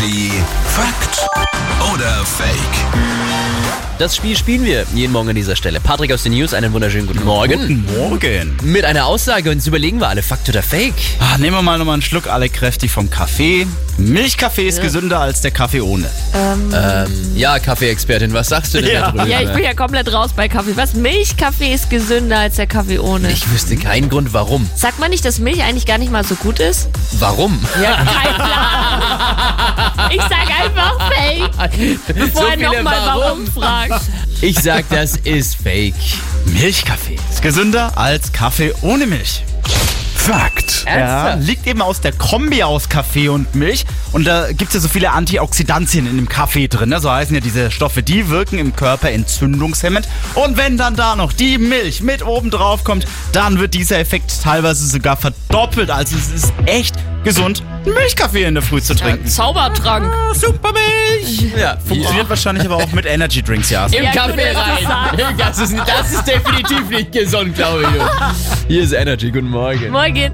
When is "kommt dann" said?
52.84-53.58